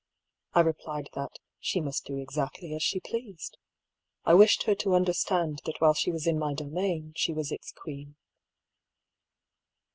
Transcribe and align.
I 0.53 0.61
replied 0.61 1.09
that 1.13 1.33
^' 1.33 1.35
she 1.59 1.79
must 1.79 2.05
do 2.05 2.17
exactly 2.17 2.73
as 2.73 2.81
she 2.81 2.99
pleased." 2.99 3.59
I 4.25 4.33
wished 4.33 4.63
her 4.63 4.73
to 4.73 4.95
understand 4.95 5.61
that 5.65 5.79
while 5.79 5.93
she 5.93 6.11
was 6.11 6.25
in 6.25 6.39
my 6.39 6.55
domain, 6.55 7.13
she 7.15 7.31
was 7.31 7.51
its 7.51 7.71
queen. 7.71 8.15